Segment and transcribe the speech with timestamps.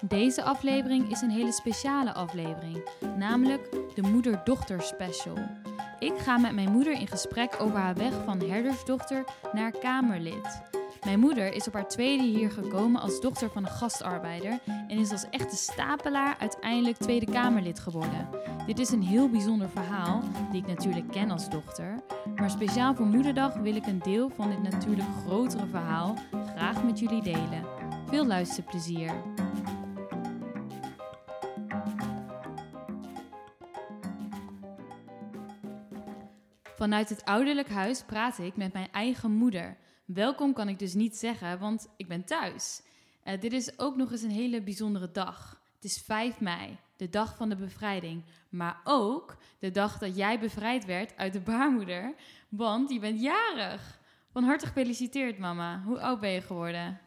[0.00, 5.36] Deze aflevering is een hele speciale aflevering, namelijk de moeder-dochter special.
[5.98, 10.62] Ik ga met mijn moeder in gesprek over haar weg van herdersdochter naar kamerlid.
[11.04, 15.10] Mijn moeder is op haar tweede hier gekomen als dochter van een gastarbeider en is
[15.10, 18.28] als echte stapelaar uiteindelijk Tweede Kamerlid geworden.
[18.66, 21.94] Dit is een heel bijzonder verhaal, die ik natuurlijk ken als dochter.
[22.34, 26.14] Maar speciaal voor Moederdag wil ik een deel van dit natuurlijk grotere verhaal
[26.56, 27.64] graag met jullie delen.
[28.06, 29.12] Veel luisterplezier!
[36.86, 39.76] Vanuit het ouderlijk huis praat ik met mijn eigen moeder.
[40.04, 42.82] Welkom kan ik dus niet zeggen, want ik ben thuis.
[43.24, 45.62] Uh, dit is ook nog eens een hele bijzondere dag.
[45.74, 48.24] Het is 5 mei, de dag van de bevrijding.
[48.48, 52.14] Maar ook de dag dat jij bevrijd werd uit de baarmoeder,
[52.48, 54.00] want je bent jarig.
[54.30, 55.82] Van harte gefeliciteerd, mama.
[55.84, 57.00] Hoe oud ben je geworden?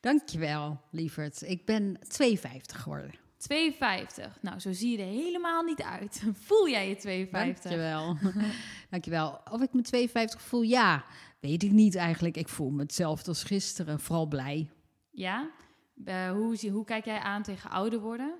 [0.00, 1.42] Dankjewel, lieverd.
[1.42, 3.27] Ik ben 52 geworden.
[3.38, 4.38] 52.
[4.40, 6.22] Nou, zo zie je er helemaal niet uit.
[6.46, 7.62] Voel jij je 52?
[7.62, 8.16] Dankjewel.
[8.90, 9.40] Dankjewel.
[9.50, 10.62] Of ik me 52 voel?
[10.62, 11.04] Ja,
[11.40, 12.36] weet ik niet eigenlijk.
[12.36, 14.00] Ik voel me hetzelfde als gisteren.
[14.00, 14.70] Vooral blij.
[15.10, 15.50] Ja?
[16.04, 18.34] Uh, hoe, hoe kijk jij aan tegen ouder worden?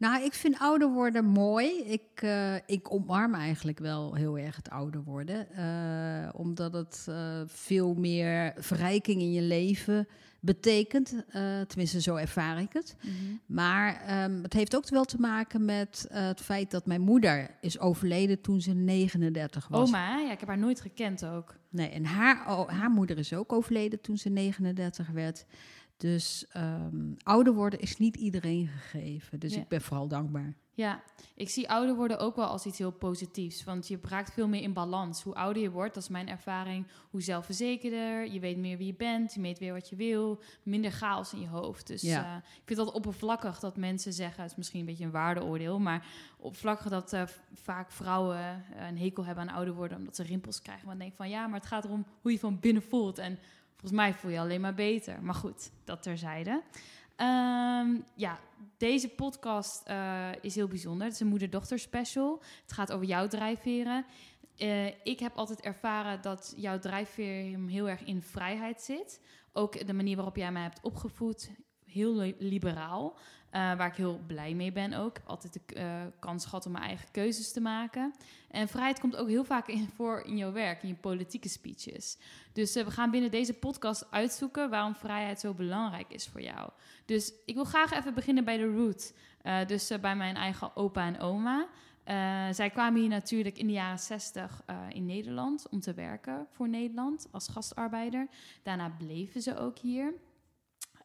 [0.00, 1.78] Nou, ik vind ouder worden mooi.
[1.78, 5.46] Ik, uh, ik omarm eigenlijk wel heel erg het ouder worden.
[5.58, 10.08] Uh, omdat het uh, veel meer verrijking in je leven
[10.40, 11.14] betekent.
[11.66, 12.96] tenminste, zo ervaar ik het.
[13.02, 13.40] Mm -hmm.
[13.46, 17.78] Maar um, het heeft ook wel te maken met het feit dat mijn moeder is
[17.78, 19.88] overleden toen ze 39 was.
[19.88, 21.54] Oma, ja, ik heb haar nooit gekend ook.
[21.68, 25.46] Nee, en haar, oh, haar moeder is ook overleden toen ze 39 werd.
[26.00, 29.38] Dus um, ouder worden is niet iedereen gegeven.
[29.38, 29.60] Dus ja.
[29.60, 30.54] ik ben vooral dankbaar.
[30.74, 31.02] Ja,
[31.34, 33.64] ik zie ouder worden ook wel als iets heel positiefs.
[33.64, 35.22] Want je raakt veel meer in balans.
[35.22, 38.32] Hoe ouder je wordt, dat is mijn ervaring, hoe zelfverzekerder.
[38.32, 40.40] Je weet meer wie je bent, je weet weer wat je wil.
[40.62, 41.86] Minder chaos in je hoofd.
[41.86, 42.24] Dus ja.
[42.24, 44.42] uh, ik vind dat oppervlakkig dat mensen zeggen...
[44.42, 45.78] het is misschien een beetje een waardeoordeel...
[45.78, 46.06] maar
[46.38, 49.98] oppervlakkig dat uh, vaak vrouwen uh, een hekel hebben aan ouder worden...
[49.98, 50.86] omdat ze rimpels krijgen.
[50.86, 53.18] Maar dan denk ik van ja, maar het gaat erom hoe je van binnen voelt...
[53.18, 53.38] en
[53.80, 55.22] Volgens mij voel je alleen maar beter.
[55.22, 56.50] Maar goed, dat terzijde.
[57.16, 58.38] Um, ja,
[58.76, 61.06] deze podcast uh, is heel bijzonder.
[61.06, 62.42] Het is een moeder-dochter special.
[62.62, 64.04] Het gaat over jouw drijfveren.
[64.58, 69.20] Uh, ik heb altijd ervaren dat jouw drijfveer heel erg in vrijheid zit.
[69.52, 71.50] Ook de manier waarop jij mij hebt opgevoed,
[71.92, 73.16] heel liberaal.
[73.54, 75.16] Uh, waar ik heel blij mee ben ook.
[75.24, 78.14] Altijd de uh, kans gehad om mijn eigen keuzes te maken.
[78.50, 82.18] En vrijheid komt ook heel vaak in, voor in jouw werk, in je politieke speeches.
[82.52, 86.70] Dus uh, we gaan binnen deze podcast uitzoeken waarom vrijheid zo belangrijk is voor jou.
[87.04, 89.12] Dus ik wil graag even beginnen bij de root.
[89.66, 91.66] dus bij mijn eigen opa en oma.
[92.52, 97.28] zij kwamen hier natuurlijk in de jaren 60 in Nederland om te werken voor Nederland
[97.30, 98.28] als gastarbeider.
[98.62, 100.14] Daarna bleven ze ook hier.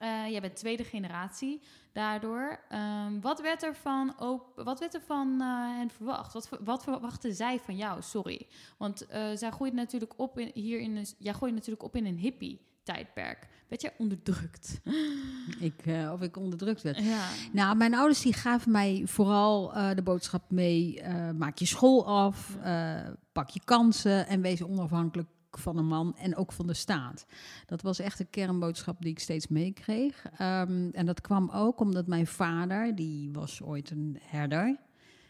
[0.06, 1.62] Uh, jij bent tweede generatie
[1.94, 2.60] daardoor.
[3.06, 4.14] Um, wat werd er van,
[4.56, 6.34] wat werd er van uh, hen verwacht?
[6.34, 8.02] Wat, wat verwachten zij van jou?
[8.02, 8.48] Sorry.
[8.78, 12.06] Want uh, zij groeide natuurlijk op in, hier in een, jij groeide natuurlijk op in
[12.06, 13.48] een hippie tijdperk.
[13.68, 14.80] Werd jij onderdrukt?
[15.60, 16.98] Ik, uh, of ik onderdrukt werd?
[16.98, 17.28] Ja.
[17.52, 21.02] Nou, mijn ouders die gaven mij vooral uh, de boodschap mee...
[21.02, 22.58] Uh, maak je school af,
[23.32, 25.28] pak je kansen en wees onafhankelijk
[25.58, 27.26] van een man en ook van de staat.
[27.66, 30.26] Dat was echt een kernboodschap die ik steeds meekreeg.
[30.42, 34.78] Um, en dat kwam ook omdat mijn vader, die was ooit een herder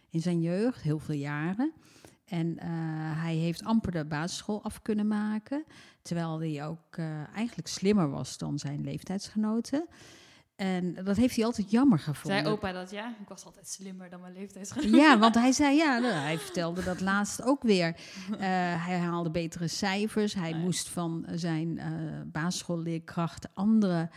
[0.09, 1.73] in zijn jeugd, heel veel jaren.
[2.25, 2.63] En uh,
[3.21, 5.63] hij heeft amper de basisschool af kunnen maken,
[6.01, 9.87] terwijl hij ook uh, eigenlijk slimmer was dan zijn leeftijdsgenoten.
[10.55, 12.41] En dat heeft hij altijd jammer gevonden.
[12.41, 13.15] Zei opa dat ja?
[13.21, 14.99] Ik was altijd slimmer dan mijn leeftijdsgenoten.
[15.03, 17.87] Ja, want hij zei ja, hij vertelde dat laatst ook weer.
[18.31, 18.37] Uh,
[18.87, 20.33] hij haalde betere cijfers.
[20.33, 20.61] Hij nee.
[20.61, 21.85] moest van zijn uh,
[22.25, 24.09] basisschoolleerkrachten andere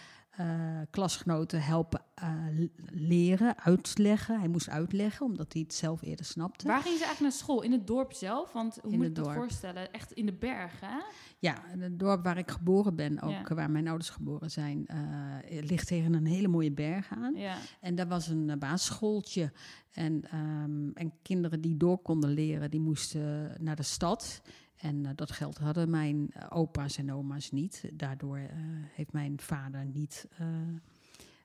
[0.91, 4.38] klasgenoten helpen uh, leren, uitleggen.
[4.38, 6.66] Hij moest uitleggen, omdat hij het zelf eerder snapte.
[6.66, 7.62] Waar ging ze eigenlijk naar school?
[7.62, 8.53] In het dorp zelf?
[8.53, 9.93] Want hoe in moet ik dat voorstellen?
[9.93, 11.00] Echt in de bergen, hè?
[11.38, 13.54] Ja, het dorp waar ik geboren ben, ook ja.
[13.54, 17.34] waar mijn ouders geboren zijn, uh, ligt tegen een hele mooie berg aan.
[17.34, 17.56] Ja.
[17.80, 19.53] En daar was een uh, basisschooltje.
[19.91, 24.42] En, um, en kinderen die door konden leren, die moesten naar de stad.
[24.78, 27.91] En uh, dat geld hadden mijn opa's en oma's niet.
[27.92, 28.48] Daardoor uh,
[28.92, 30.28] heeft mijn vader niet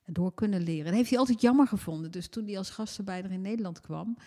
[0.06, 0.86] door kunnen leren.
[0.86, 2.12] Dat heeft hij altijd jammer gevonden.
[2.12, 4.18] Dus toen hij als gastarbeider in Nederland kwam,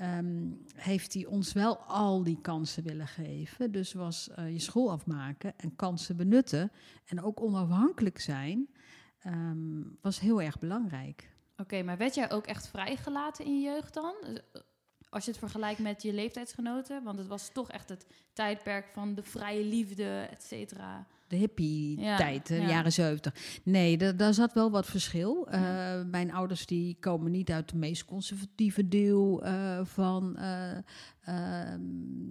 [0.00, 3.72] um, heeft hij ons wel al die kansen willen geven.
[3.72, 6.72] Dus was je school afmaken en kansen benutten
[7.04, 8.68] en ook onafhankelijk zijn,
[9.26, 11.36] um, was heel erg belangrijk.
[11.56, 14.14] Oké, maar werd jij ook echt vrijgelaten in je jeugd dan?
[15.10, 17.02] Als je het vergelijkt met je leeftijdsgenoten?
[17.04, 21.06] Want het was toch echt het tijdperk van de vrije liefde, et cetera.
[21.28, 23.60] De hippie-tijd, de jaren zeventig.
[23.62, 25.48] Nee, daar zat wel wat verschil.
[25.50, 30.76] Uh, mijn ouders die komen niet uit de meest conservatieve deel uh, van uh,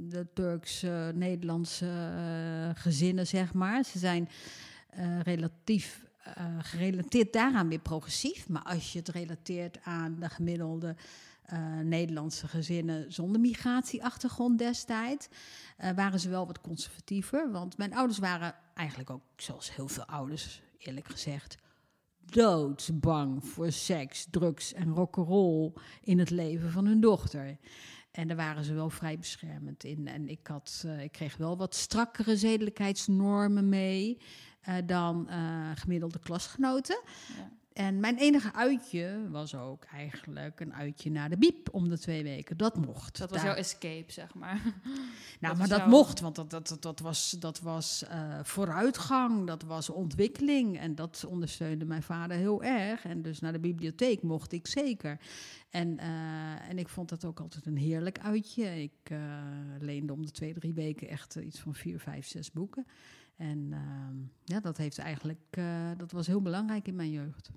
[0.10, 1.92] de Turks-Nederlandse
[2.76, 3.84] gezinnen, zeg maar.
[3.84, 4.30] Ze zijn
[5.24, 6.06] relatief
[6.60, 8.50] gerelateerd daaraan weer progressief.
[8.50, 10.96] Maar als je het relateert aan de gemiddelde
[11.54, 15.28] uh, Nederlandse gezinnen zonder migratieachtergrond destijds,
[15.80, 17.52] uh, waren ze wel wat conservatiever.
[17.52, 21.58] Want mijn ouders waren eigenlijk ook, zoals heel veel ouders, eerlijk gezegd,
[22.26, 27.58] doodsbang voor seks, drugs en rock'n'roll in het leven van hun dochter.
[28.12, 30.08] En daar waren ze wel vrij beschermend in.
[30.08, 34.18] En ik, had, uh, ik kreeg wel wat strakkere zedelijkheidsnormen mee
[34.86, 35.28] dan
[35.76, 37.02] gemiddelde klasgenoten.
[37.38, 37.52] Ja.
[37.78, 42.24] En mijn enige uitje was ook eigenlijk een uitje naar de biep om de twee
[42.24, 42.58] weken.
[42.58, 43.18] Dat mocht.
[43.18, 44.62] Dat was jouw escape, zeg maar.
[45.40, 49.90] Nou, maar dat mocht, want dat, dat, dat, was, dat was uh, vooruitgang, dat was
[49.90, 50.80] ontwikkeling.
[50.80, 53.06] En dat ondersteunde mijn vader heel erg.
[53.06, 55.20] En dus naar de bibliotheek mocht ik zeker.
[55.70, 58.82] En, uh, en ik vond dat ook altijd een heerlijk uitje.
[58.82, 59.20] Ik uh,
[59.80, 62.86] leende om de twee, drie weken echt iets van vier, vijf, zes boeken.
[63.38, 65.60] En ehm, ja, dat heeft eigenlijk,
[65.98, 67.50] dat was heel belangrijk in mijn jeugd.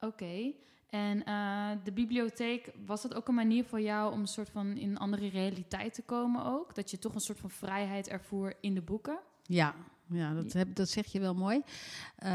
[0.00, 0.52] Oké.
[0.88, 4.76] En uh, de bibliotheek, was dat ook een manier voor jou om een soort van
[4.76, 6.74] in een andere realiteit te komen ook?
[6.74, 9.18] Dat je toch een soort van vrijheid ervoer in de boeken?
[9.42, 9.74] Ja,
[10.06, 11.56] ja dat, heb, dat zeg je wel mooi.
[11.56, 12.30] Uh,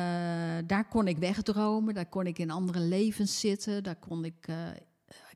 [0.65, 4.67] daar kon ik wegdromen, daar kon ik in andere levens zitten, daar kon ik, uh,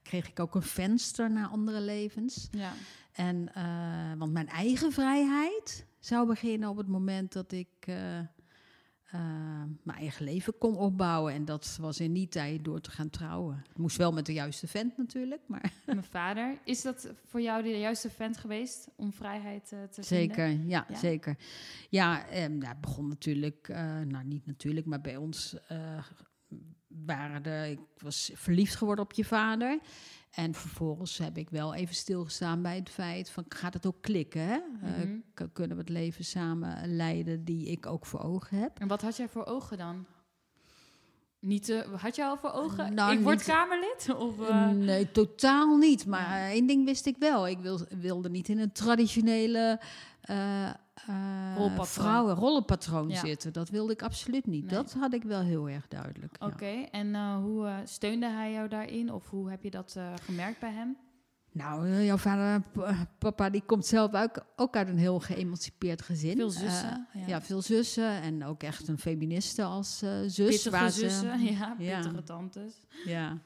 [0.04, 2.48] kreeg ik ook een venster naar andere levens.
[2.52, 2.74] Ja.
[3.12, 3.52] En,
[4.18, 7.96] want mijn eigen vrijheid zou beginnen op het moment dat ik uh,
[9.84, 11.34] mijn eigen leven kon opbouwen.
[11.34, 13.64] En dat was in die tijd door te gaan trouwen.
[13.70, 15.42] Ik moest wel met de juiste vent natuurlijk.
[15.48, 16.58] Maar mijn vader.
[16.64, 20.70] Is dat voor jou de juiste vent geweest om vrijheid uh, te zeker, vinden?
[20.70, 21.38] Ja, ja, zeker.
[21.90, 23.68] Ja, en dat begon natuurlijk,
[24.08, 25.56] nou niet natuurlijk, maar bij ons
[27.06, 29.80] waren ik was verliefd geworden op je vader.
[30.32, 34.42] En vervolgens heb ik wel even stilgestaan bij het feit van gaat het ook klikken?
[34.42, 34.60] Hè?
[35.06, 38.80] Mm kunnen we het leven samen leiden die ik ook voor ogen heb?
[38.80, 40.06] En wat had jij voor ogen dan?
[41.40, 42.94] Niet, uh, had je al voor ogen?
[42.94, 44.16] Nou, ik word Kamerlid?
[44.16, 44.70] Of, uh...
[44.70, 46.06] Nee, totaal niet.
[46.06, 46.50] Maar ja.
[46.50, 47.48] één ding wist ik wel.
[47.48, 49.80] Ik wil, wilde niet in een traditionele
[50.30, 50.70] uh,
[51.10, 53.54] uh, vrouwen rollenpatroon zitten.
[53.54, 54.70] Dat wilde ik absoluut niet.
[54.70, 56.36] Dat had ik wel heel erg duidelijk.
[56.40, 59.14] Oké, en uh, hoe uh, steunde hij jou daarin?
[59.14, 60.98] Of hoe heb je dat gemerkt bij hem?
[61.52, 62.62] Nou, jouw vader,
[63.18, 66.36] papa, die komt zelf ook, ook uit een heel geëmancipeerd gezin.
[66.36, 67.08] Veel zussen.
[67.14, 67.28] Ja.
[67.28, 67.42] ja.
[67.42, 68.22] veel zussen.
[68.22, 69.98] En ook echt een feministe als
[70.28, 70.64] zus.
[70.64, 71.76] Pittige zussen, ja.
[71.78, 72.74] Pittige tantes.
[73.06, 73.38] Ja.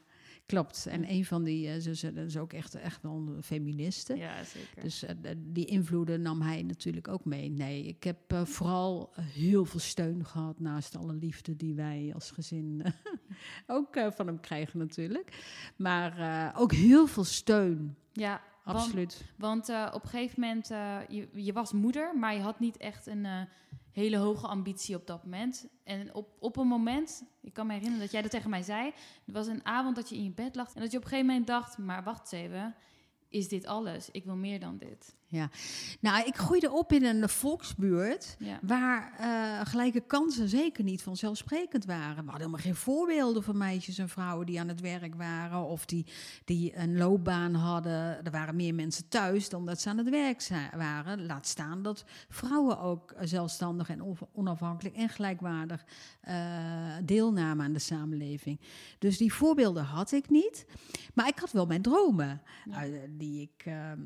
[0.51, 0.85] Klopt.
[0.85, 4.15] En een van die zussen, dat is ook echt, echt wel een feministe.
[4.15, 4.83] Ja, zeker.
[4.83, 7.49] Dus uh, die invloeden nam hij natuurlijk ook mee.
[7.49, 12.31] Nee, ik heb uh, vooral heel veel steun gehad naast alle liefde die wij als
[12.31, 12.83] gezin
[13.67, 15.43] ook van hem krijgen natuurlijk.
[15.75, 17.95] Maar ook heel veel steun.
[18.13, 19.23] Ja, absoluut.
[19.37, 20.67] Want, want op een gegeven moment,
[21.07, 23.27] je, je was moeder, maar je had niet echt een
[23.91, 25.67] hele hoge ambitie op dat moment.
[25.83, 28.87] En op, op een moment, ik kan me herinneren dat jij dat tegen mij zei.
[29.25, 31.09] Er was een avond dat je in je bed lag en dat je op een
[31.09, 32.75] gegeven moment dacht: maar wacht even,
[33.31, 34.09] is dit alles?
[34.11, 35.15] Ik wil meer dan dit.
[35.31, 35.49] Ja,
[35.99, 42.15] nou, ik groeide op in een volksbuurt waar uh, gelijke kansen zeker niet vanzelfsprekend waren.
[42.15, 45.85] We hadden helemaal geen voorbeelden van meisjes en vrouwen die aan het werk waren of
[45.85, 46.05] die,
[46.45, 48.25] die een loopbaan hadden.
[48.25, 51.25] Er waren meer mensen thuis dan dat ze aan het werk waren.
[51.25, 55.85] Laat staan dat vrouwen ook zelfstandig en onafhankelijk en gelijkwaardig
[56.27, 56.35] uh,
[57.03, 58.59] deelnamen aan de samenleving.
[58.99, 60.65] Dus die voorbeelden had ik niet.
[61.13, 62.75] Maar ik had wel mijn dromen, uh,
[63.21, 63.99] die ik ehm,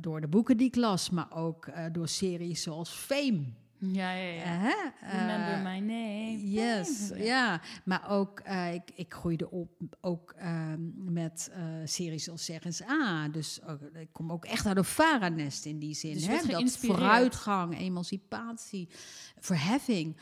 [0.00, 3.44] door de boeken die ik las, maar ook uh, door series zoals Fame.
[3.78, 4.70] Ja, ja, ja.
[5.02, 6.50] Uh, Remember my name.
[6.50, 7.60] Yes, ja.
[7.84, 13.28] Maar ook, uh, ik, ik groeide op ook um, met uh, series zoals Sergens A.
[13.28, 13.60] Dus
[13.92, 16.12] ik kom ook echt uit een varanest in die zin.
[16.12, 16.46] Dus hè?
[16.46, 18.88] Dat vooruitgang, emancipatie,
[19.38, 20.16] verheffing.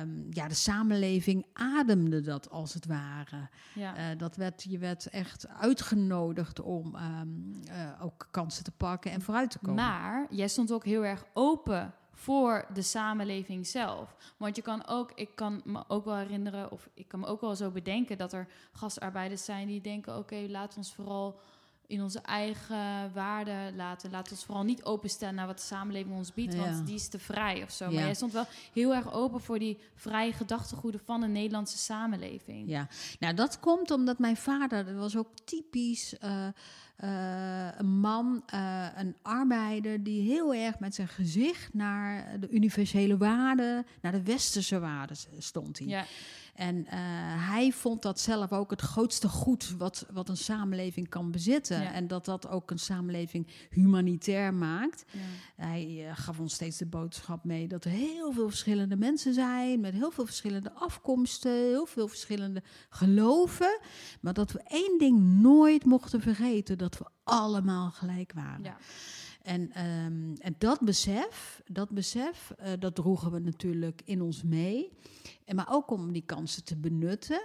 [0.00, 3.48] Um, ja, de samenleving ademde dat als het ware.
[3.74, 4.14] Ja.
[4.14, 7.62] dat werd, je werd echt uitgenodigd om um,
[8.00, 9.74] ook kansen te pakken en vooruit te komen.
[9.74, 14.16] Maar jij stond ook heel erg open voor de samenleving zelf.
[14.36, 17.40] Want je kan ook, ik kan me ook wel herinneren, of ik kan me ook
[17.40, 21.40] wel zo bedenken dat er gastarbeiders zijn die denken: oké, laat ons vooral
[21.88, 24.10] in onze eigen waarden laten.
[24.10, 27.18] Laten ons vooral niet openstellen naar wat de samenleving ons biedt, want die is te
[27.18, 27.84] vrij of zo.
[27.84, 32.68] Maar jij stond wel heel erg open voor die vrije gedachtegoeden van de Nederlandse samenleving.
[32.68, 36.14] Ja, nou dat komt omdat mijn vader, dat was ook typisch.
[36.24, 36.48] Uh,
[37.76, 43.86] een man, uh, een arbeider, die heel erg met zijn gezicht naar de universele waarden,
[44.00, 45.78] naar de westerse waarden stond.
[45.78, 45.88] Hij.
[45.88, 46.04] Ja.
[46.58, 46.90] En uh,
[47.50, 51.92] hij vond dat zelf ook het grootste goed wat, wat een samenleving kan bezitten.
[51.92, 55.04] En dat dat ook een samenleving humanitair maakt.
[55.12, 55.18] Ja.
[55.64, 59.80] Hij uh, gaf ons steeds de boodschap mee dat er heel veel verschillende mensen zijn,
[59.80, 63.80] met heel veel verschillende afkomsten, heel veel verschillende geloven.
[64.20, 68.62] Maar dat we één ding nooit mochten vergeten: dat we allemaal gelijk waren.
[68.62, 68.76] Ja.
[69.48, 74.92] En, um, en dat besef, dat besef, uh, dat droegen we natuurlijk in ons mee.
[75.44, 77.40] En maar ook om die kansen te benutten.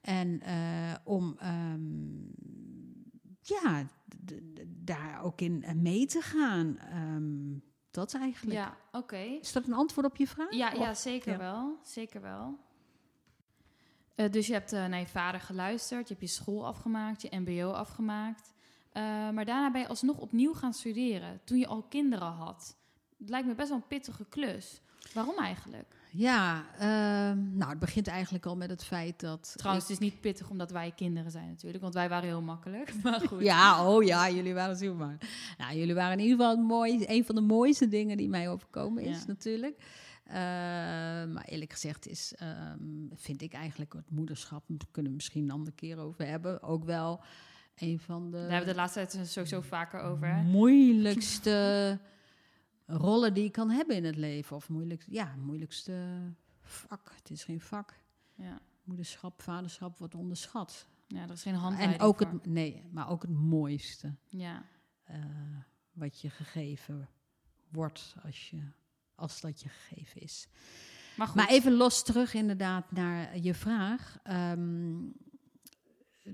[0.00, 2.34] En uh, om um,
[3.40, 3.86] ja,
[4.66, 6.78] daar ook in mee te gaan.
[6.94, 8.56] Um, dat eigenlijk.
[8.56, 9.16] Ja, oké.
[9.16, 10.52] Is dat een antwoord op je vraag?
[10.52, 11.78] Ja, ja zeker wel.
[11.82, 12.58] Zeker wel.
[14.16, 17.38] Uh, dus je hebt uh, naar je vader geluisterd, je hebt je school afgemaakt, je
[17.38, 18.52] MBO afgemaakt.
[18.96, 22.76] Uh, maar daarna ben je alsnog opnieuw gaan studeren, toen je al kinderen had.
[23.18, 24.80] Het lijkt me best wel een pittige klus.
[25.14, 25.96] Waarom eigenlijk?
[26.10, 29.54] Ja, uh, nou, het begint eigenlijk al met het feit dat.
[29.56, 31.82] Trouwens, het is niet pittig omdat wij kinderen zijn, natuurlijk.
[31.82, 32.94] Want wij waren heel makkelijk.
[33.02, 33.42] Maar goed.
[33.42, 35.18] ja, oh ja, jullie waren super.
[35.58, 39.02] Nou, jullie waren in ieder geval mooi, een van de mooiste dingen die mij overkomen
[39.02, 39.76] is, natuurlijk.
[40.26, 42.48] Uh, maar eerlijk gezegd is, uh,
[43.14, 46.84] vind ik eigenlijk het moederschap, daar kunnen we misschien een andere keer over hebben, ook
[46.84, 47.20] wel
[47.76, 48.36] een van de.
[48.36, 50.34] Daar hebben we de laatste tijd sowieso vaker over.
[50.34, 50.42] Hè?
[50.42, 51.98] Moeilijkste
[52.86, 54.56] rollen die je kan hebben in het leven.
[54.56, 55.94] Of moeilijk, ja, moeilijkste
[56.60, 57.12] vak.
[57.14, 57.94] Het is geen vak.
[58.34, 58.60] Ja.
[58.84, 60.86] Moederschap, vaderschap wordt onderschat.
[61.06, 64.14] Ja, er is geen handleiding En ook het, nee, maar ook het mooiste.
[64.28, 64.64] Ja.
[65.10, 65.16] Uh,
[65.92, 67.08] wat je gegeven
[67.68, 68.62] wordt als, je,
[69.14, 70.48] als dat je gegeven is.
[71.16, 71.36] Maar, goed.
[71.36, 74.18] maar even los terug inderdaad naar je vraag.
[74.30, 75.12] Um,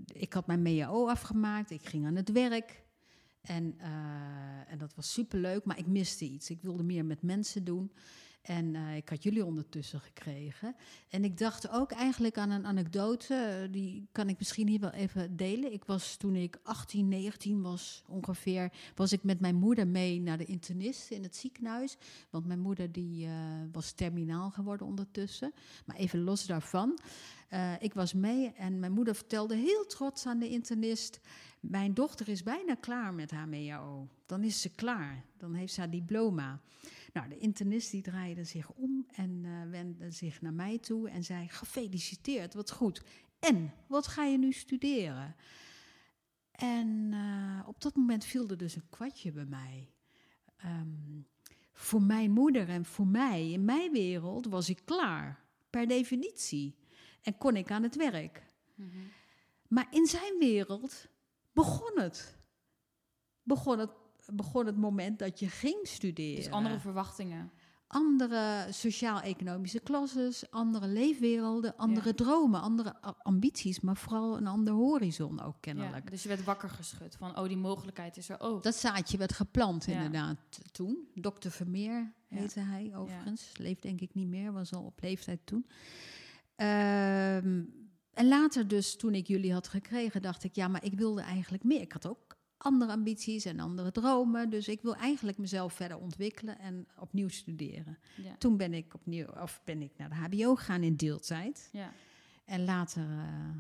[0.07, 2.87] ik had mijn MEO afgemaakt, ik ging aan het werk.
[3.41, 6.51] En, uh, en dat was superleuk, maar ik miste iets.
[6.51, 7.93] Ik wilde meer met mensen doen.
[8.43, 10.75] En uh, ik had jullie ondertussen gekregen.
[11.09, 14.91] En ik dacht ook eigenlijk aan een anekdote, eh, die kan ik misschien hier wel
[14.91, 15.73] even delen.
[15.73, 20.39] Ik was toen ik 18, 19 was ongeveer, was ik met mijn moeder mee naar
[20.39, 21.97] de internist in het ziekenhuis.
[22.31, 23.33] Want mijn moeder die uh,
[23.73, 25.53] was terminaal geworden ondertussen.
[25.85, 26.99] Maar even los daarvan.
[27.79, 31.21] Ik was mee en mijn moeder vertelde heel trots aan de internist:
[31.61, 34.09] Mijn dochter is bijna klaar met haar MEAO.
[34.27, 35.25] Dan is ze klaar.
[35.37, 36.61] Dan heeft ze haar diploma.
[37.13, 41.25] Nou, de internist die draaide zich om en uh, wendde zich naar mij toe en
[41.25, 43.03] zei: Gefeliciteerd, wat goed.
[43.39, 45.37] En wat ga je nu studeren?
[46.51, 49.93] En uh, op dat moment viel er dus een kwartje bij mij.
[50.65, 51.27] Um,
[51.73, 56.75] voor mijn moeder en voor mij, in mijn wereld, was ik klaar, per definitie.
[57.23, 58.43] En kon ik aan het werk.
[58.75, 59.11] Mm -hmm.
[59.69, 61.09] Maar in zijn wereld
[61.65, 62.37] begon het.
[63.43, 63.91] Begon het,
[64.33, 66.37] begon het moment dat je ging studeren.
[66.37, 67.51] Dus andere verwachtingen.
[67.87, 72.15] Andere sociaal-economische klasses, andere leefwerelden, andere ja.
[72.15, 76.05] dromen, andere ambities, maar vooral een ander horizon ook kennelijk.
[76.05, 78.63] Ja, dus je werd wakker geschud van, oh, die mogelijkheid is er ook.
[78.63, 80.39] Dat zaadje werd geplant inderdaad
[80.73, 81.09] toen.
[81.15, 83.53] Dokter Vermeer heette hij overigens.
[83.57, 85.67] Leeft denk ik niet meer, was al op leeftijd toen.
[86.57, 87.88] Um,
[88.19, 91.65] en later dus, toen ik jullie had gekregen, dacht ik, ja, maar ik wilde eigenlijk
[91.65, 91.81] meer.
[91.81, 94.51] Ik had ook andere ambities en andere dromen.
[94.51, 97.99] Dus ik wil eigenlijk mezelf verder ontwikkelen en opnieuw studeren.
[98.17, 98.37] Ja.
[98.39, 101.69] Toen ben ik opnieuw, of ben ik naar de HBO gegaan in deeltijd.
[101.73, 101.93] Ja.
[102.45, 103.03] En later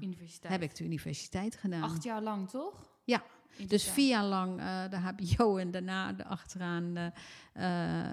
[0.00, 1.82] uh, heb ik de universiteit gedaan.
[1.82, 2.90] Acht jaar lang, toch?
[3.04, 3.22] Ja,
[3.66, 7.06] dus vier jaar lang uh, de HBO en daarna de achteraan uh,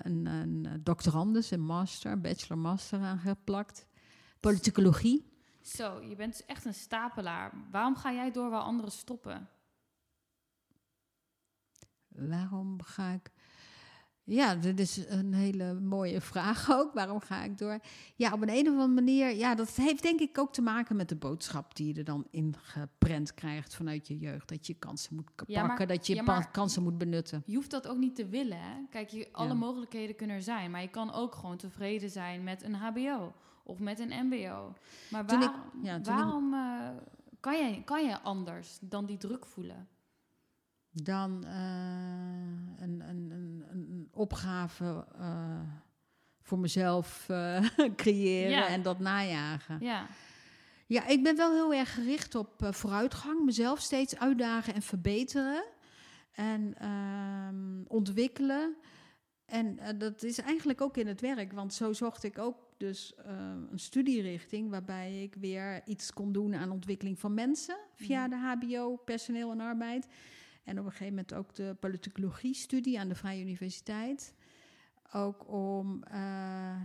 [0.02, 3.88] een, een doctorandus, een master, bachelor-master aangeplakt.
[4.40, 5.34] Politicologie.
[5.66, 7.54] Zo, je bent echt een stapelaar.
[7.72, 9.50] Waarom ga jij door waar anderen stoppen?
[12.08, 13.32] Waarom ga ik.
[14.24, 16.94] Ja, dit is een hele mooie vraag ook.
[16.94, 17.80] Waarom ga ik door?
[18.16, 19.36] Ja, op een, een of andere manier.
[19.36, 22.28] Ja, dat heeft denk ik ook te maken met de boodschap die je er dan
[22.32, 24.50] ingeprent krijgt vanuit je jeugd.
[24.50, 27.44] Dat je kansen moet pakken, ja, maar, dat je ja, kansen moet benutten.
[27.46, 28.60] Je hoeft dat ook niet te willen.
[28.60, 28.76] Hè?
[28.90, 30.72] Kijk, je, alle mogelijkheden kunnen er zijn.
[30.72, 33.34] Maar je kan ook gewoon tevreden zijn met een HBO
[33.66, 34.74] of met een MBO.
[35.10, 36.90] Maar waar, ik, ja, waarom uh,
[37.40, 39.88] kan, je, kan je anders dan die druk voelen?
[40.92, 41.52] Dan uh,
[42.78, 45.60] een, een, een, een, opgave uh,
[46.42, 47.26] voor mezelf
[47.96, 49.78] creëren en dat najagen.
[49.80, 50.08] Ja.
[50.88, 55.64] Ja, ik ben wel heel erg gericht op vooruitgang, mezelf steeds uitdagen en verbeteren.
[56.32, 58.76] en ehm, ontwikkelen.
[59.46, 63.14] En uh, dat is eigenlijk ook in het werk, want zo zocht ik ook dus
[63.20, 63.25] uh,
[63.72, 68.96] een studierichting waarbij ik weer iets kon doen aan ontwikkeling van mensen via de HBO,
[68.96, 70.08] personeel en arbeid.
[70.64, 74.34] En op een gegeven moment ook de politicologie-studie aan de Vrije Universiteit.
[75.14, 76.18] Ook om uh,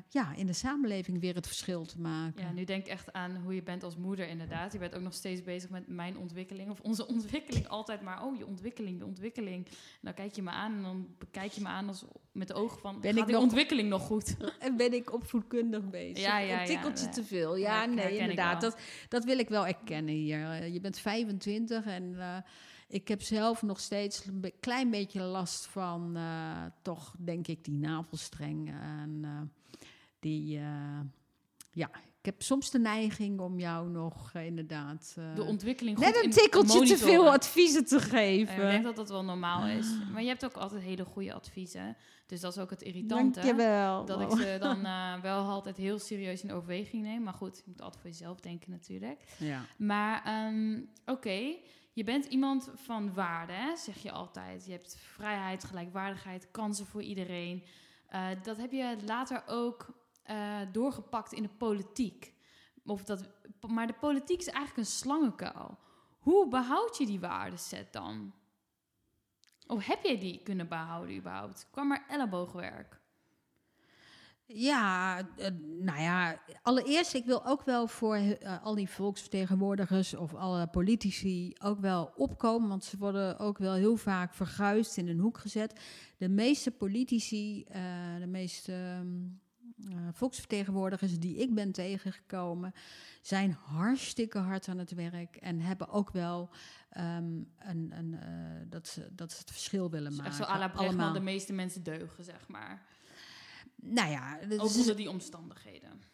[0.09, 2.43] ja, in de samenleving weer het verschil te maken.
[2.43, 4.73] Ja, nu denk ik echt aan hoe je bent als moeder inderdaad.
[4.73, 7.69] Je bent ook nog steeds bezig met mijn ontwikkeling of onze ontwikkeling.
[7.69, 9.67] Altijd maar, oh, je ontwikkeling, de ontwikkeling.
[9.67, 12.55] En dan kijk je me aan en dan bekijk je me aan als met de
[12.55, 14.37] ogen van, ben ik die nog, ontwikkeling nog goed?
[14.59, 16.25] En ben ik opvoedkundig bezig?
[16.25, 17.57] Ja, ja, Een tikkeltje te veel.
[17.57, 18.61] Ja, nee, inderdaad.
[18.61, 20.67] Dat, dat wil ik wel erkennen hier.
[20.67, 22.03] Je bent 25 en...
[22.03, 22.37] Uh,
[22.91, 27.75] ik heb zelf nog steeds een klein beetje last van, uh, toch denk ik, die
[27.75, 28.69] navelstreng.
[28.69, 29.41] En uh,
[30.21, 31.01] die, uh,
[31.73, 35.17] ja, ik heb soms de neiging om jou nog inderdaad...
[35.35, 38.55] de ontwikkeling goed Net een tikkeltje te veel adviezen te geven.
[38.55, 39.87] ik denk dat dat wel normaal is.
[40.13, 41.97] Maar je hebt ook altijd hele goede adviezen.
[42.27, 43.41] Dus dat is ook het irritante.
[43.41, 44.05] Dankjewel.
[44.05, 44.83] Dat ik ze dan
[45.23, 47.23] wel altijd heel serieus in overweging neem.
[47.23, 49.23] Maar goed, je moet altijd voor jezelf denken natuurlijk.
[49.39, 49.65] Ja.
[49.77, 51.13] Maar um, oké...
[51.13, 54.67] Okay je bent iemand van waarde, hè, zeg je altijd.
[54.67, 57.65] Je hebt vrijheid, gelijkwaardigheid, kansen voor iedereen.
[58.15, 59.87] Uh, dat heb je later ook
[60.31, 62.35] uh, doorgepakt in de politiek.
[62.85, 63.29] Of dat,
[63.67, 65.79] maar de politiek is eigenlijk een slangenkuil.
[66.19, 68.35] Hoe behoud je die waardeset dan?
[69.67, 71.69] Of heb jij die kunnen behouden überhaupt?
[71.71, 73.00] Kwam er elleboogwerk?
[74.53, 75.47] Ja, uh,
[75.81, 81.53] nou ja, allereerst, ik wil ook wel voor uh, al die volksvertegenwoordigers of alle politici
[81.63, 85.81] ook wel opkomen, want ze worden ook wel heel vaak verguisd in een hoek gezet.
[86.17, 87.75] De meeste politici, uh,
[88.19, 89.41] de meeste um,
[90.13, 92.73] volksvertegenwoordigers die ik ben tegengekomen,
[93.23, 96.51] zijn hartstikke hard aan het werk en hebben ook wel
[96.99, 98.19] um, een, een,
[98.69, 100.27] dat, ze, dat ze het verschil willen maken.
[100.27, 102.83] Echt zo à la de meeste mensen deugen, zeg maar
[103.83, 104.39] nou ja...
[104.57, 106.09] Ook onder die omstandigheden.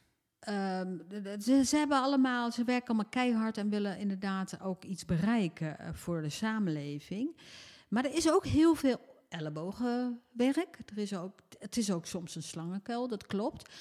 [0.49, 1.03] Um,
[1.41, 5.89] ze, ze, hebben allemaal, ze werken allemaal keihard en willen inderdaad ook iets bereiken uh,
[5.93, 7.41] voor de samenleving.
[7.89, 10.79] Maar er is ook heel veel ellebogenwerk.
[10.87, 13.75] Er is ook, het is ook soms een slangenkuil, dat klopt.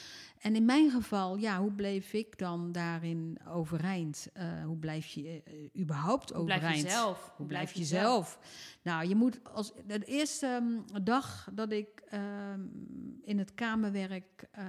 [0.46, 4.28] En in mijn geval, ja, hoe bleef ik dan daarin overeind?
[4.38, 6.62] Uh, hoe blijf je uh, überhaupt hoe overeind?
[6.64, 7.34] Blijf je zelf?
[7.36, 8.40] Hoe, blijf je zelf?
[8.82, 14.66] Nou, je moet als de eerste um, dag dat ik um, in het kamerwerk uh,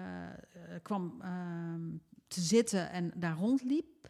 [0.82, 4.08] kwam um, te zitten en daar rondliep,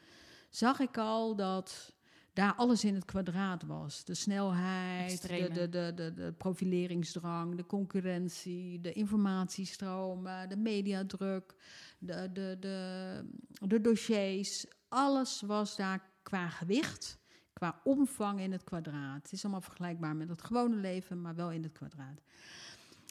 [0.50, 1.92] zag ik al dat
[2.37, 4.05] daar alles in het kwadraat was.
[4.05, 11.55] De snelheid, de, de, de, de, profileringsdrang, de concurrentie, de informatiestromen, de mediadruk,
[11.99, 13.25] de, de, de,
[13.66, 14.66] de dossiers.
[14.88, 17.18] Alles was daar qua gewicht,
[17.53, 19.22] qua omvang in het kwadraat.
[19.22, 22.20] Het is allemaal vergelijkbaar met het gewone leven, maar wel in het kwadraat.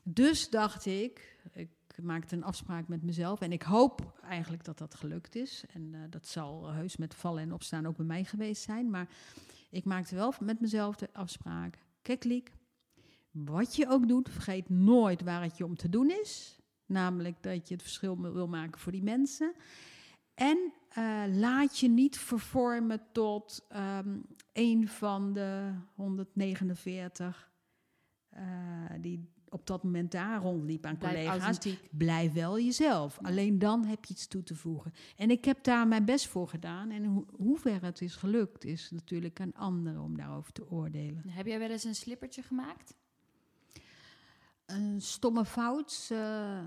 [0.03, 1.69] Dus dacht ik, ik
[2.01, 5.63] maakte een afspraak met mezelf en ik hoop eigenlijk dat dat gelukt is.
[5.73, 8.89] En uh, dat zal heus met vallen en opstaan ook bij mij geweest zijn.
[8.89, 9.08] Maar
[9.69, 11.77] ik maakte wel met mezelf de afspraak.
[12.01, 12.51] Kijk,
[13.31, 16.60] wat je ook doet, vergeet nooit waar het je om te doen is.
[16.86, 19.53] Namelijk dat je het verschil wil maken voor die mensen.
[20.34, 27.51] En uh, laat je niet vervormen tot um, een van de 149
[28.34, 28.41] uh,
[29.01, 31.59] die op dat moment daar rondliep aan Blijf collega's.
[31.91, 33.17] Blijf wel jezelf.
[33.21, 34.93] Alleen dan heb je iets toe te voegen.
[35.17, 36.89] En ik heb daar mijn best voor gedaan.
[36.91, 41.23] En ho hoever het is gelukt, is natuurlijk aan anderen om daarover te oordelen.
[41.27, 42.95] Heb jij wel eens een slippertje gemaakt?
[44.65, 46.09] Een stomme fout.
[46.11, 46.59] Uh,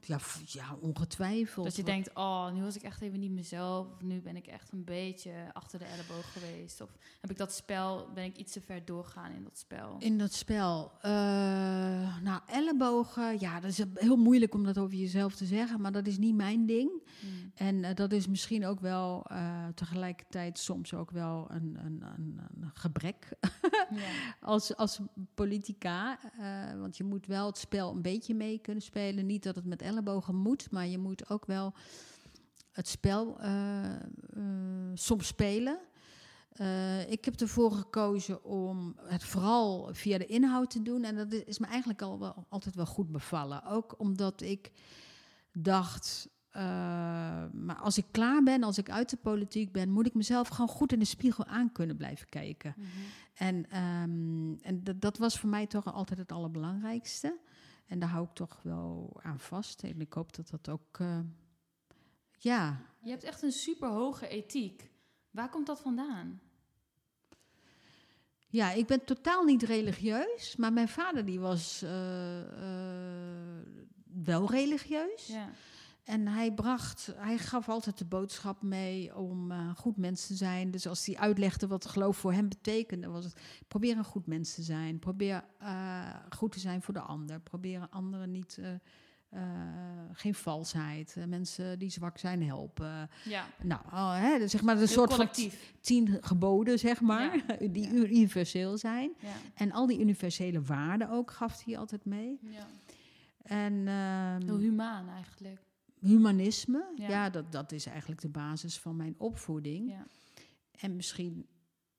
[0.00, 1.66] ja, ja, ongetwijfeld.
[1.66, 3.86] Dat je denkt, oh, nu was ik echt even niet mezelf.
[3.92, 6.80] Of nu ben ik echt een beetje achter de elleboog geweest.
[6.80, 9.96] Of heb ik dat spel, ben ik iets te ver doorgaan in dat spel?
[9.98, 10.92] In dat spel?
[10.96, 11.10] Uh,
[12.22, 15.80] nou, ellebogen, ja, dat is heel moeilijk om dat over jezelf te zeggen.
[15.80, 16.90] Maar dat is niet mijn ding.
[17.20, 17.52] Hmm.
[17.54, 19.26] En uh, dat is misschien ook wel
[19.74, 23.28] tegelijkertijd soms ook wel een, een, een, een gebrek.
[23.90, 24.34] ja.
[24.40, 25.00] als, als
[25.34, 26.18] politica.
[26.78, 29.82] want je moet wel het spel een beetje mee kunnen spelen niet dat het met
[29.82, 31.74] ellebogen moet, maar je moet ook wel
[32.72, 33.84] het spel uh,
[34.36, 34.42] uh,
[34.94, 35.78] soms spelen.
[36.60, 41.04] Uh, ik heb ervoor gekozen om het vooral via de inhoud te doen.
[41.04, 43.64] En dat is me eigenlijk al wel, altijd wel goed bevallen.
[43.64, 44.70] Ook omdat ik
[45.52, 46.28] dacht,
[47.52, 50.68] maar als ik klaar ben, als ik uit de politiek ben, moet ik mezelf gewoon
[50.68, 52.74] goed in de spiegel aan kunnen blijven kijken.
[52.76, 52.90] Mm -hmm.
[53.34, 57.38] En, um, en dat was voor mij toch altijd het allerbelangrijkste.
[57.90, 59.82] En daar hou ik toch wel aan vast.
[59.82, 60.98] En ik hoop dat dat ook.
[60.98, 61.18] Uh,
[62.38, 62.80] ja.
[63.00, 64.90] Je hebt echt een super hoge ethiek.
[65.30, 66.40] Waar komt dat vandaan?
[68.46, 71.80] Ja, ik ben totaal niet religieus, maar mijn vader die was
[74.24, 75.26] wel religieus.
[75.26, 75.50] Ja.
[76.10, 80.70] En hij bracht, hij gaf altijd de boodschap mee om uh, goed mens te zijn.
[80.70, 84.54] Dus als hij uitlegde wat geloof voor hem betekende, was het probeer een goed mens
[84.54, 84.98] te zijn.
[84.98, 87.40] Probeer uh, goed te zijn voor de ander.
[87.40, 89.40] Probeer anderen niet, uh,
[90.12, 91.16] geen valsheid.
[91.28, 93.10] mensen die zwak zijn helpen.
[93.24, 93.46] Ja.
[93.62, 95.52] Nou, oh, hè, zeg maar een soort collectief.
[95.52, 99.12] van tien geboden, zeg maar, die universeel zijn.
[99.18, 99.28] Ja.
[99.54, 102.38] En al die universele waarden ook gaf hij altijd mee.
[102.42, 102.66] Ja.
[103.42, 105.68] En, um, Heel humaan eigenlijk
[106.00, 107.30] humanisme, ja.
[107.30, 109.90] dat, dat is eigenlijk de basis van mijn opvoeding.
[109.90, 110.06] Ja.
[110.70, 111.46] En misschien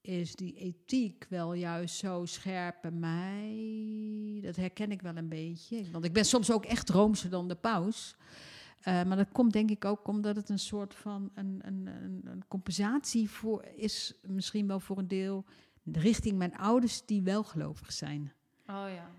[0.01, 4.39] is die ethiek wel juist zo scherp bij mij.
[4.41, 5.91] Dat herken ik wel een beetje.
[5.91, 8.15] Want ik ben soms ook echt roomser dan de paus.
[8.79, 12.21] Uh, maar dat komt denk ik ook omdat het een soort van een, een, een,
[12.25, 15.45] een, compensatie voor is, misschien wel voor een deel,
[15.91, 18.33] richting mijn ouders die wel gelovig zijn.
[18.67, 19.11] Oh ja.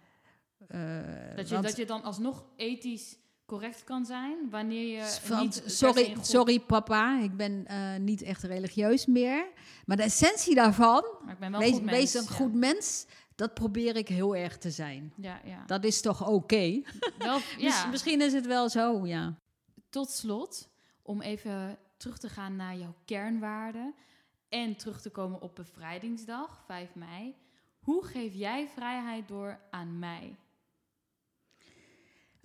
[0.69, 3.19] Uh, dat, je, dat je dan alsnog ethisch
[3.53, 9.07] correct kan zijn wanneer je niet sorry, sorry papa, ik ben uh, niet echt religieus
[9.07, 9.47] meer,
[9.87, 13.55] maar de essentie daarvan, maar ik ben wel wees, goed wees een goed mens, dat
[13.55, 15.13] probeer ik heel erg te zijn.
[15.17, 15.65] Ja, ja.
[15.67, 16.33] Dat is toch oké?
[16.33, 16.85] Okay?
[17.59, 17.87] ja.
[17.87, 19.35] Misschien is het wel zo, ja.
[19.91, 20.69] Tot slot,
[21.03, 23.95] om even terug te gaan naar jouw kernwaarden
[24.49, 27.35] en terug te komen op bevrijdingsdag, 5 mei.
[27.79, 30.37] Hoe geef jij vrijheid door aan mij?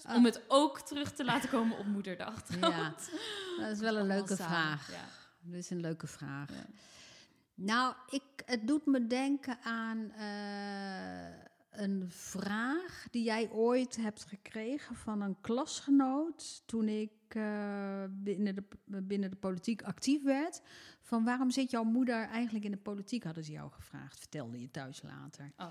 [0.05, 2.43] Om het ook terug te laten komen op moederdag.
[2.59, 2.95] Ja,
[3.59, 4.91] dat is wel een leuke vraag.
[4.91, 5.05] Ja.
[5.39, 6.49] Dat is een leuke vraag.
[7.53, 14.95] Nou, ik, het doet me denken aan uh, een vraag die jij ooit hebt gekregen
[14.95, 18.63] van een klasgenoot toen ik uh, binnen, de,
[19.01, 20.61] binnen de politiek actief werd.
[21.01, 24.71] Van waarom zit jouw moeder eigenlijk in de politiek, hadden ze jou gevraagd, vertelde je
[24.71, 25.51] thuis later.
[25.57, 25.67] Oh.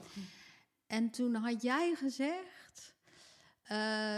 [0.86, 2.94] En toen had jij gezegd,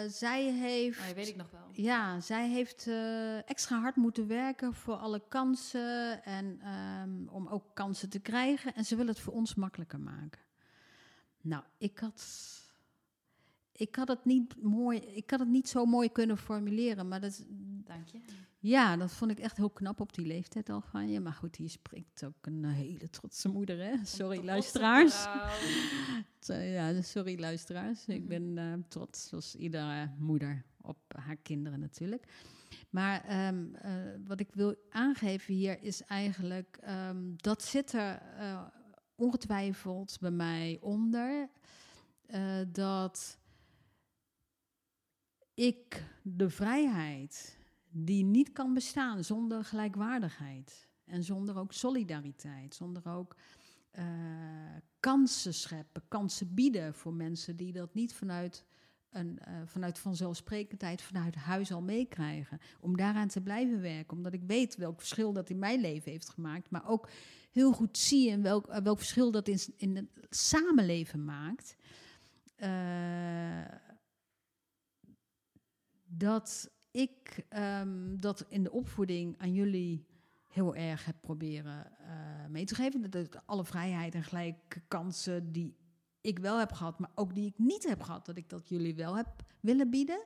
[0.09, 0.99] zij heeft.
[0.99, 1.69] Oh, weet ik nog wel.
[1.73, 6.61] Ja, zij heeft uh, extra hard moeten werken voor alle kansen en
[7.03, 8.75] um, om ook kansen te krijgen.
[8.75, 10.41] En ze wil het voor ons makkelijker maken.
[11.41, 12.23] Nou, ik had.
[13.79, 14.99] Ik had het niet mooi.
[14.99, 17.45] Ik had het niet zo mooi kunnen formuleren, maar dat.
[17.85, 18.19] Dank je.
[18.61, 21.21] Ja, dat vond ik echt heel knap op die leeftijd al van je.
[21.21, 24.05] Maar goed, hier spreekt ook een hele trotse moeder, hè?
[24.05, 25.27] Sorry, luisteraars.
[26.47, 28.07] ja, sorry, luisteraars.
[28.07, 28.29] Ik mhm.
[28.29, 32.27] ben uh, trots, zoals iedere moeder, op haar kinderen natuurlijk.
[32.91, 33.93] Maar ehm, eh,
[34.27, 36.79] wat ik wil aangeven hier is eigenlijk...
[36.89, 38.63] Um, dat zit er uh,
[39.15, 41.49] ongetwijfeld bij mij onder...
[42.73, 43.39] dat
[45.59, 47.59] ik de vrijheid
[47.91, 50.89] die niet kan bestaan zonder gelijkwaardigheid.
[51.05, 53.37] En zonder ook solidariteit, zonder ook
[53.99, 54.05] uh,
[55.01, 58.65] kansen scheppen, kansen bieden voor mensen die dat niet vanuit,
[59.11, 62.59] een, uh, vanuit vanzelfsprekendheid, vanuit huis al meekrijgen.
[62.81, 66.29] Om daaraan te blijven werken, omdat ik weet welk verschil dat in mijn leven heeft
[66.29, 67.09] gemaakt, maar ook
[67.51, 71.77] heel goed zie en welk, uh, welk verschil dat in, in het samenleven maakt.
[76.09, 77.47] Dat ik
[77.81, 80.07] um, dat in de opvoeding aan jullie
[80.49, 83.11] heel erg heb proberen uh, mee te geven.
[83.11, 85.77] Dat, alle vrijheid en gelijke kansen die
[86.21, 88.95] ik wel heb gehad, maar ook die ik niet heb gehad, dat ik dat jullie
[88.95, 89.29] wel heb
[89.61, 90.25] willen bieden.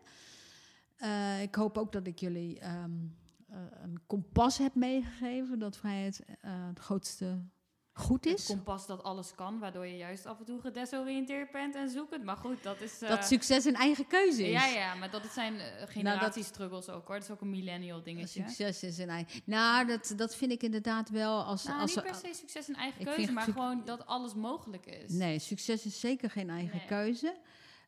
[0.99, 3.17] Uh, ik hoop ook dat ik jullie um,
[3.51, 7.43] uh, een kompas heb meegegeven, dat vrijheid het grootste
[7.93, 8.49] goed is.
[8.49, 12.25] Het kompas dat alles kan, waardoor je juist af en toe gedesoriënteerd bent en zoekend.
[12.25, 13.03] Maar goed, dat is...
[13.03, 14.53] Uh, dat succes een eigen keuze is.
[14.53, 15.55] Ja, ja, maar dat zijn
[15.87, 17.15] generatiestruggles ook hoor.
[17.15, 18.43] Dat is ook een millennial dingetje.
[18.43, 19.41] Succes is een eigen...
[19.45, 21.65] Nou, dat, dat vind ik inderdaad wel als...
[21.65, 25.13] Nou, als niet per se succes een eigen keuze, maar gewoon dat alles mogelijk is.
[25.13, 27.37] Nee, succes is zeker geen eigen keuze.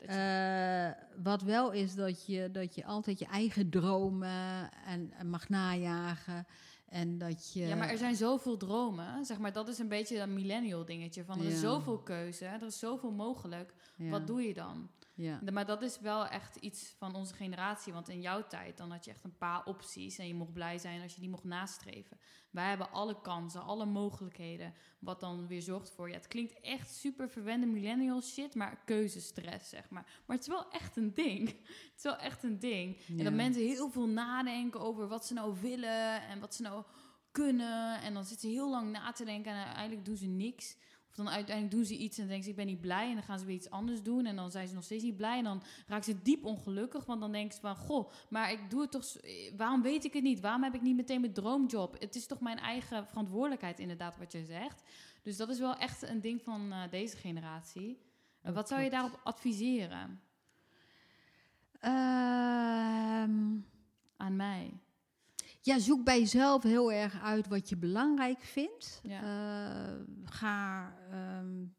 [0.09, 0.89] Uh,
[1.23, 6.47] wat wel is dat je, dat je altijd je eigen dromen en, en mag najagen.
[6.95, 7.67] En dat je...
[7.67, 9.25] Ja, maar er zijn zoveel dromen.
[9.25, 11.25] Zeg maar, dat is een beetje dat millennial dingetje.
[11.25, 13.75] Van er is zoveel keuze, er is zoveel mogelijk.
[13.97, 14.89] Wat doe je dan?
[15.17, 15.41] Ja.
[15.53, 17.93] Maar dat is wel echt iets van onze generatie.
[17.93, 20.19] Want in jouw tijd, dan had je echt een paar opties.
[20.19, 22.19] En je mocht blij zijn als je die mocht nastreven.
[22.51, 24.75] Wij hebben alle kansen, alle mogelijkheden.
[24.99, 26.09] Wat dan weer zorgt voor.
[26.09, 28.55] Ja, het klinkt echt super verwende millennial shit.
[28.55, 30.23] Maar keuzestress, zeg maar.
[30.27, 31.49] Maar het is wel echt een ding.
[31.95, 33.01] Het is wel echt een ding.
[33.09, 36.23] En dat mensen heel veel nadenken over wat ze nou willen.
[36.23, 36.85] En wat ze nou
[37.31, 38.01] kunnen.
[38.01, 39.53] En dan zitten ze heel lang na te denken.
[39.53, 40.77] En uiteindelijk doen ze niks
[41.15, 43.09] Of dan uiteindelijk doen ze iets en denken ze, ik ben niet blij.
[43.09, 44.27] En dan gaan ze weer iets anders doen.
[44.27, 45.39] En dan zijn ze nog steeds niet blij.
[45.39, 47.05] En dan raken ze diep ongelukkig.
[47.05, 49.17] Want dan denken ze van, goh, maar ik doe het toch...
[49.57, 50.41] Waarom weet ik het niet?
[50.41, 52.01] Waarom heb ik niet meteen mijn droomjob?
[52.01, 54.83] Het is toch mijn eigen verantwoordelijkheid, inderdaad, wat je zegt.
[55.23, 57.99] Dus dat is wel echt een ding van uh, deze generatie.
[58.43, 60.21] Uh, wat zou je daarop adviseren?
[61.81, 63.67] Um,
[64.17, 64.73] Aan mij?
[65.65, 69.01] Ja, zoek bij jezelf heel erg uit wat je belangrijk vindt.
[69.05, 69.21] Uh,
[70.25, 71.75] ga um,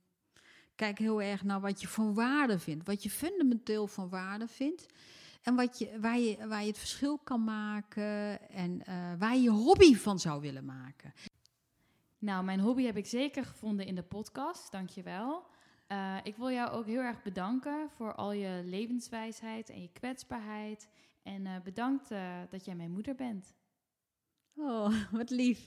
[0.76, 4.86] kijk heel erg naar wat je van waarde vindt, wat je fundamenteel van waarde vindt.
[5.42, 9.42] En wat je, waar, je, waar je het verschil kan maken en uh, waar je
[9.42, 11.14] je hobby van zou willen maken.
[12.18, 14.72] Nou, mijn hobby heb ik zeker gevonden in de podcast.
[14.72, 15.46] Dankjewel.
[15.88, 20.88] Uh, ik wil jou ook heel erg bedanken voor al je levenswijsheid en je kwetsbaarheid.
[21.24, 22.10] En uh, bedankt
[22.50, 23.54] dat jij mijn moeder bent.
[24.56, 25.60] Oh, wat lief.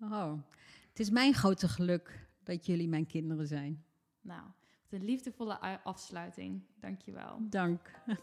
[0.00, 0.32] Oh,
[0.88, 3.84] het is mijn grote geluk dat jullie mijn kinderen zijn.
[4.20, 4.42] Nou,
[4.88, 6.62] wat een liefdevolle afsluiting.
[6.80, 7.38] Dankjewel.
[7.40, 7.90] Dank.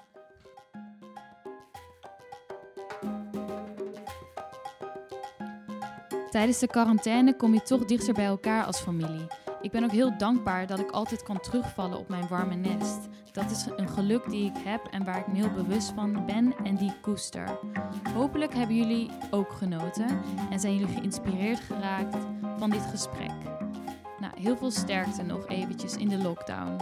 [6.30, 9.28] Tijdens de quarantaine kom je toch dichter bij elkaar als familie.
[9.62, 13.08] Ik ben ook heel dankbaar dat ik altijd kan terugvallen op mijn warme nest.
[13.38, 16.56] Dat is een geluk die ik heb en waar ik me heel bewust van ben
[16.64, 17.60] en die koester.
[18.14, 22.18] Hopelijk hebben jullie ook genoten en zijn jullie geïnspireerd geraakt
[22.58, 23.32] van dit gesprek.
[24.20, 26.78] Nou, heel veel sterkte nog eventjes in de lockdown.